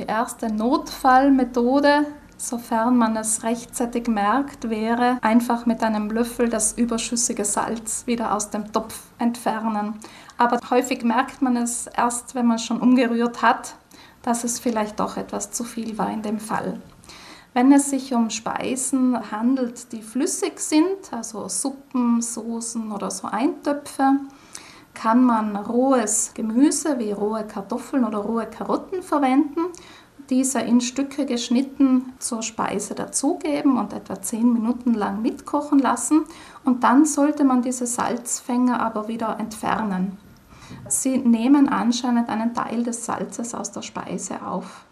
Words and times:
Die 0.00 0.06
erste 0.06 0.50
Notfallmethode, 0.50 2.06
sofern 2.38 2.96
man 2.96 3.18
es 3.18 3.42
rechtzeitig 3.42 4.08
merkt, 4.08 4.70
wäre 4.70 5.18
einfach 5.20 5.66
mit 5.66 5.82
einem 5.82 6.10
Löffel 6.10 6.48
das 6.48 6.72
überschüssige 6.72 7.44
Salz 7.44 8.06
wieder 8.06 8.34
aus 8.34 8.48
dem 8.48 8.72
Topf 8.72 8.98
entfernen. 9.18 10.00
Aber 10.38 10.58
häufig 10.70 11.04
merkt 11.04 11.42
man 11.42 11.58
es 11.58 11.86
erst, 11.86 12.34
wenn 12.34 12.46
man 12.46 12.58
schon 12.58 12.80
umgerührt 12.80 13.42
hat, 13.42 13.74
dass 14.22 14.42
es 14.42 14.58
vielleicht 14.58 15.00
doch 15.00 15.18
etwas 15.18 15.50
zu 15.50 15.64
viel 15.64 15.98
war 15.98 16.10
in 16.10 16.22
dem 16.22 16.40
Fall. 16.40 16.80
Wenn 17.52 17.70
es 17.70 17.90
sich 17.90 18.14
um 18.14 18.30
Speisen 18.30 19.30
handelt, 19.30 19.92
die 19.92 20.00
flüssig 20.00 20.60
sind, 20.60 21.12
also 21.12 21.46
Suppen, 21.48 22.22
Soßen 22.22 22.90
oder 22.90 23.10
so 23.10 23.28
Eintöpfe, 23.28 24.12
kann 25.00 25.24
man 25.24 25.56
rohes 25.56 26.32
Gemüse 26.34 26.98
wie 26.98 27.12
rohe 27.12 27.46
Kartoffeln 27.46 28.04
oder 28.04 28.18
rohe 28.18 28.44
Karotten 28.44 29.02
verwenden, 29.02 29.60
diese 30.28 30.60
in 30.60 30.82
Stücke 30.82 31.24
geschnitten 31.24 32.12
zur 32.18 32.42
Speise 32.42 32.94
dazugeben 32.94 33.78
und 33.78 33.94
etwa 33.94 34.20
10 34.20 34.52
Minuten 34.52 34.92
lang 34.92 35.22
mitkochen 35.22 35.78
lassen 35.78 36.26
und 36.66 36.84
dann 36.84 37.06
sollte 37.06 37.44
man 37.44 37.62
diese 37.62 37.86
Salzfänger 37.86 38.78
aber 38.78 39.08
wieder 39.08 39.38
entfernen. 39.40 40.18
Sie 40.86 41.16
nehmen 41.16 41.70
anscheinend 41.70 42.28
einen 42.28 42.52
Teil 42.52 42.84
des 42.84 43.06
Salzes 43.06 43.54
aus 43.54 43.72
der 43.72 43.82
Speise 43.82 44.44
auf. 44.46 44.84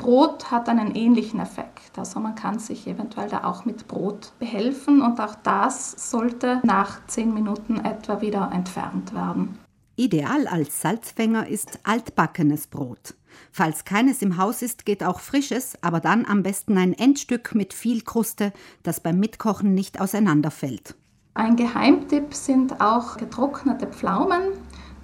Brot 0.00 0.50
hat 0.50 0.70
einen 0.70 0.94
ähnlichen 0.94 1.40
Effekt. 1.40 1.98
Also 1.98 2.20
man 2.20 2.34
kann 2.34 2.58
sich 2.58 2.86
eventuell 2.86 3.28
da 3.28 3.44
auch 3.44 3.66
mit 3.66 3.86
Brot 3.86 4.32
behelfen 4.38 5.02
und 5.02 5.20
auch 5.20 5.34
das 5.42 6.10
sollte 6.10 6.60
nach 6.64 7.06
zehn 7.06 7.34
Minuten 7.34 7.78
etwa 7.78 8.22
wieder 8.22 8.50
entfernt 8.52 9.14
werden. 9.14 9.58
Ideal 9.96 10.46
als 10.46 10.80
Salzfänger 10.80 11.46
ist 11.48 11.80
altbackenes 11.82 12.66
Brot. 12.66 13.14
Falls 13.52 13.84
keines 13.84 14.22
im 14.22 14.38
Haus 14.38 14.62
ist, 14.62 14.86
geht 14.86 15.04
auch 15.04 15.20
frisches, 15.20 15.74
aber 15.82 16.00
dann 16.00 16.24
am 16.24 16.42
besten 16.42 16.78
ein 16.78 16.94
Endstück 16.94 17.54
mit 17.54 17.74
viel 17.74 18.00
Kruste, 18.00 18.54
das 18.82 19.00
beim 19.00 19.20
Mitkochen 19.20 19.74
nicht 19.74 20.00
auseinanderfällt. 20.00 20.94
Ein 21.34 21.56
Geheimtipp 21.56 22.32
sind 22.32 22.80
auch 22.80 23.18
getrocknete 23.18 23.86
Pflaumen. 23.86 24.40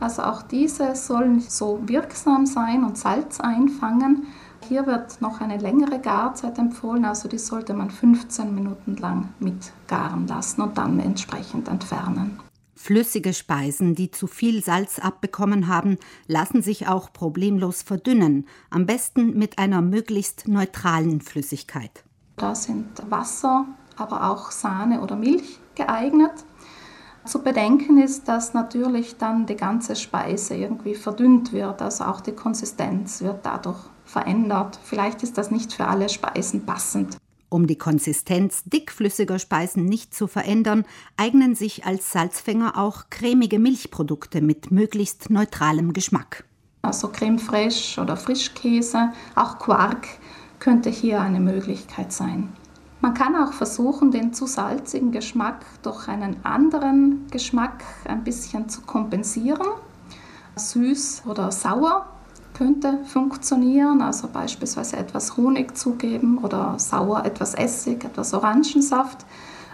Also 0.00 0.22
auch 0.22 0.40
diese 0.42 0.94
sollen 0.96 1.40
so 1.40 1.80
wirksam 1.86 2.46
sein 2.46 2.82
und 2.82 2.96
Salz 2.96 3.40
einfangen. 3.40 4.26
Hier 4.68 4.84
wird 4.86 5.20
noch 5.20 5.40
eine 5.40 5.58
längere 5.58 6.00
Garzeit 6.00 6.58
empfohlen, 6.58 7.04
also 7.04 7.28
die 7.28 7.38
sollte 7.38 7.72
man 7.72 7.88
15 7.90 8.52
Minuten 8.52 8.96
lang 8.96 9.28
mitgaren 9.38 10.26
lassen 10.26 10.62
und 10.62 10.76
dann 10.76 10.98
entsprechend 10.98 11.68
entfernen. 11.68 12.40
Flüssige 12.74 13.32
Speisen, 13.32 13.94
die 13.94 14.10
zu 14.10 14.26
viel 14.26 14.64
Salz 14.64 14.98
abbekommen 14.98 15.68
haben, 15.68 15.98
lassen 16.26 16.62
sich 16.62 16.88
auch 16.88 17.12
problemlos 17.12 17.82
verdünnen, 17.82 18.46
am 18.68 18.86
besten 18.86 19.38
mit 19.38 19.58
einer 19.58 19.82
möglichst 19.82 20.48
neutralen 20.48 21.20
Flüssigkeit. 21.20 22.04
Da 22.36 22.54
sind 22.54 22.88
Wasser, 23.08 23.66
aber 23.96 24.30
auch 24.30 24.50
Sahne 24.50 25.00
oder 25.00 25.14
Milch 25.14 25.60
geeignet. 25.76 26.44
Zu 27.26 27.42
bedenken 27.42 27.98
ist, 27.98 28.28
dass 28.28 28.54
natürlich 28.54 29.16
dann 29.16 29.46
die 29.46 29.56
ganze 29.56 29.96
Speise 29.96 30.54
irgendwie 30.54 30.94
verdünnt 30.94 31.52
wird, 31.52 31.82
also 31.82 32.04
auch 32.04 32.20
die 32.20 32.32
Konsistenz 32.32 33.20
wird 33.20 33.44
dadurch 33.44 33.78
verändert. 34.04 34.78
Vielleicht 34.84 35.22
ist 35.24 35.36
das 35.36 35.50
nicht 35.50 35.72
für 35.72 35.88
alle 35.88 36.08
Speisen 36.08 36.64
passend. 36.64 37.16
Um 37.48 37.66
die 37.66 37.78
Konsistenz 37.78 38.62
dickflüssiger 38.64 39.38
Speisen 39.38 39.84
nicht 39.84 40.14
zu 40.14 40.28
verändern, 40.28 40.84
eignen 41.16 41.54
sich 41.54 41.84
als 41.84 42.12
Salzfänger 42.12 42.78
auch 42.78 43.04
cremige 43.10 43.58
Milchprodukte 43.58 44.40
mit 44.40 44.70
möglichst 44.70 45.30
neutralem 45.30 45.92
Geschmack. 45.92 46.44
Also 46.82 47.08
Creme 47.08 47.40
fraiche 47.40 48.00
oder 48.00 48.16
Frischkäse, 48.16 49.12
auch 49.34 49.58
Quark 49.58 50.06
könnte 50.60 50.90
hier 50.90 51.20
eine 51.20 51.40
Möglichkeit 51.40 52.12
sein. 52.12 52.52
Man 53.06 53.14
kann 53.14 53.36
auch 53.36 53.52
versuchen, 53.52 54.10
den 54.10 54.32
zu 54.32 54.46
salzigen 54.46 55.12
Geschmack 55.12 55.64
durch 55.84 56.08
einen 56.08 56.44
anderen 56.44 57.28
Geschmack 57.30 57.84
ein 58.04 58.24
bisschen 58.24 58.68
zu 58.68 58.80
kompensieren. 58.80 59.68
Süß 60.56 61.22
oder 61.26 61.52
sauer 61.52 62.06
könnte 62.52 62.98
funktionieren, 63.04 64.02
also 64.02 64.26
beispielsweise 64.26 64.96
etwas 64.96 65.36
Honig 65.36 65.78
zugeben 65.78 66.38
oder 66.38 66.80
sauer 66.80 67.24
etwas 67.24 67.54
Essig, 67.54 68.02
etwas 68.02 68.34
Orangensaft. 68.34 69.24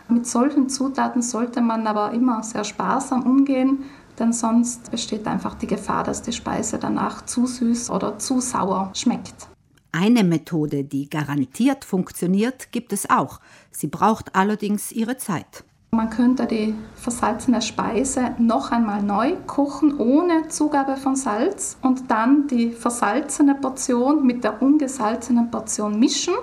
Mit 0.09 0.27
solchen 0.27 0.69
Zutaten 0.69 1.23
sollte 1.23 1.63
man 1.63 1.87
aber 1.87 2.11
immer 2.11 2.43
sehr 2.43 2.65
sparsam 2.65 3.23
umgehen, 3.23 3.85
denn 4.19 4.35
sonst 4.35 4.91
besteht 4.91 5.27
einfach 5.27 5.55
die 5.55 5.67
Gefahr, 5.67 6.05
dass 6.05 6.21
die 6.21 6.35
Speise 6.35 6.79
danach 6.79 7.25
zu 7.25 7.47
süß 7.47 7.89
oder 7.89 8.19
zu 8.19 8.41
sauer 8.41 8.91
schmeckt. 8.93 9.52
Eine 9.95 10.25
Methode, 10.25 10.85
die 10.85 11.11
garantiert 11.11 11.85
funktioniert, 11.85 12.73
gibt 12.73 12.95
es 12.95 13.11
auch. 13.11 13.41
Sie 13.71 13.89
braucht 13.89 14.35
allerdings 14.35 14.91
ihre 14.91 15.19
Zeit. 15.19 15.65
Man 15.91 16.09
könnte 16.09 16.47
die 16.47 16.75
versalzene 16.95 17.61
Speise 17.61 18.35
noch 18.39 18.71
einmal 18.71 19.03
neu 19.03 19.37
kochen 19.47 19.99
ohne 19.99 20.49
Zugabe 20.49 20.97
von 20.97 21.15
Salz 21.15 21.77
und 21.83 22.11
dann 22.11 22.47
die 22.47 22.71
versalzene 22.71 23.55
Portion 23.55 24.25
mit 24.25 24.45
der 24.45 24.63
ungesalzenen 24.63 25.51
Portion 25.51 26.01
mischen. 26.01 26.35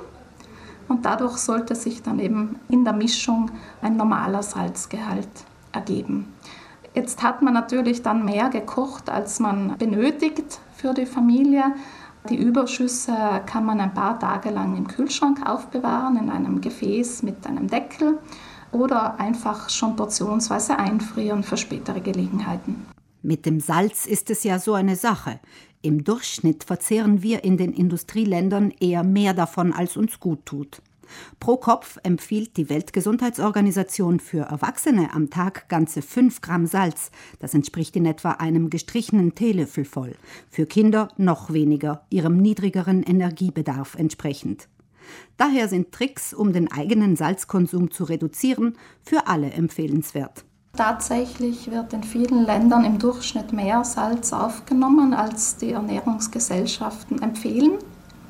Und 0.87 1.05
dadurch 1.05 1.37
sollte 1.37 1.73
sich 1.73 2.03
dann 2.03 2.19
eben 2.19 2.59
in 2.69 2.83
der 2.83 2.93
Mischung 2.93 3.49
ein 3.81 3.97
normaler 3.97 4.43
Salzgehalt 4.43 5.27
ergeben. 5.71 6.31
Jetzt 6.93 7.23
hat 7.23 7.41
man 7.41 7.55
natürlich 7.55 8.03
dann 8.03 8.25
mehr 8.25 8.49
gekocht, 8.49 9.09
als 9.09 9.39
man 9.39 9.75
benötigt 9.79 10.59
für 10.75 10.93
die 10.93 11.07
Familie. 11.07 11.63
Die 12.27 12.35
Überschüsse 12.35 13.41
kann 13.45 13.65
man 13.65 13.79
ein 13.79 13.93
paar 13.93 14.19
Tage 14.19 14.49
lang 14.49 14.75
im 14.75 14.87
Kühlschrank 14.87 15.47
aufbewahren, 15.47 16.17
in 16.17 16.29
einem 16.29 16.59
Gefäß 16.59 17.23
mit 17.23 17.45
einem 17.47 17.67
Deckel 17.67 18.19
oder 18.71 19.19
einfach 19.19 19.69
schon 19.69 19.95
portionsweise 19.95 20.77
einfrieren 20.77 21.43
für 21.43 21.57
spätere 21.57 22.01
Gelegenheiten. 22.01 22.85
Mit 23.21 23.45
dem 23.45 23.59
Salz 23.59 24.05
ist 24.05 24.29
es 24.29 24.43
ja 24.43 24.59
so 24.59 24.73
eine 24.73 24.95
Sache. 24.95 25.39
Im 25.81 26.03
Durchschnitt 26.03 26.65
verzehren 26.65 27.23
wir 27.23 27.43
in 27.43 27.57
den 27.57 27.73
Industrieländern 27.73 28.71
eher 28.79 29.03
mehr 29.03 29.33
davon, 29.33 29.73
als 29.73 29.97
uns 29.97 30.19
gut 30.19 30.45
tut. 30.45 30.81
Pro 31.39 31.57
Kopf 31.57 31.97
empfiehlt 32.03 32.57
die 32.57 32.69
Weltgesundheitsorganisation 32.69 34.19
für 34.19 34.43
Erwachsene 34.43 35.13
am 35.13 35.29
Tag 35.29 35.69
ganze 35.69 36.01
5 36.01 36.41
Gramm 36.41 36.65
Salz. 36.65 37.11
Das 37.39 37.53
entspricht 37.53 37.95
in 37.95 38.05
etwa 38.05 38.31
einem 38.31 38.69
gestrichenen 38.69 39.35
Teelöffel 39.35 39.85
voll. 39.85 40.15
Für 40.49 40.65
Kinder 40.65 41.09
noch 41.17 41.51
weniger, 41.51 42.05
ihrem 42.09 42.37
niedrigeren 42.37 43.03
Energiebedarf 43.03 43.95
entsprechend. 43.95 44.67
Daher 45.37 45.67
sind 45.67 45.91
Tricks, 45.91 46.33
um 46.33 46.53
den 46.53 46.71
eigenen 46.71 47.15
Salzkonsum 47.15 47.91
zu 47.91 48.03
reduzieren, 48.03 48.77
für 49.03 49.27
alle 49.27 49.51
empfehlenswert. 49.51 50.45
Tatsächlich 50.75 51.71
wird 51.71 51.93
in 51.93 52.03
vielen 52.03 52.45
Ländern 52.45 52.85
im 52.85 52.99
Durchschnitt 52.99 53.51
mehr 53.51 53.83
Salz 53.83 54.31
aufgenommen, 54.31 55.13
als 55.13 55.57
die 55.57 55.71
Ernährungsgesellschaften 55.71 57.21
empfehlen. 57.21 57.79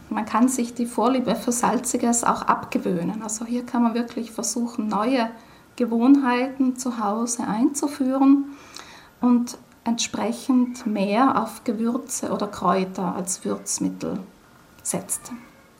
Man 0.09 0.25
kann 0.25 0.47
sich 0.47 0.73
die 0.73 0.85
Vorliebe 0.85 1.35
für 1.35 1.51
Salziges 1.51 2.23
auch 2.23 2.41
abgewöhnen. 2.43 3.21
Also 3.21 3.45
hier 3.45 3.65
kann 3.65 3.83
man 3.83 3.93
wirklich 3.93 4.31
versuchen, 4.31 4.87
neue 4.87 5.29
Gewohnheiten 5.75 6.75
zu 6.75 6.99
Hause 6.99 7.47
einzuführen 7.47 8.45
und 9.21 9.57
entsprechend 9.83 10.85
mehr 10.85 11.41
auf 11.41 11.63
Gewürze 11.63 12.31
oder 12.31 12.47
Kräuter 12.47 13.15
als 13.15 13.45
Würzmittel 13.45 14.19
setzt. 14.83 15.31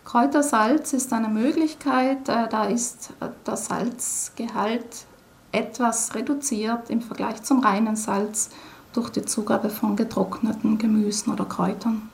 Kräutersalz 0.06 0.94
ist 0.94 1.13
eine 1.13 1.28
Möglichkeit, 1.28 2.29
äh, 2.29 2.47
da 2.50 2.63
ist 2.66 3.12
äh, 3.19 3.29
der 3.45 3.57
Salzgehalt 3.57 5.06
etwas 5.51 6.16
reduziert 6.16 6.89
im 6.89 7.01
Vergleich 7.01 7.44
zum 7.44 7.59
reinen 7.59 7.95
Salz 7.95 8.50
durch 8.94 9.09
die 9.09 9.23
Zugabe 9.23 9.69
von 9.69 9.95
getrockneten 9.95 10.78
Gemüsen 10.78 11.31
oder 11.31 11.45
Kräutern. 11.45 12.09